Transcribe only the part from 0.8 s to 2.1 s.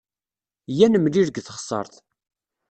ad t-nemlil deg teɣsert.